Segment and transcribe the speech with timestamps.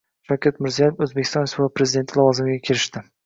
[0.27, 3.07] Shavkat Mirziyoyev O‘zbekiston Respublikasi Prezidenti lavozimiga kirishding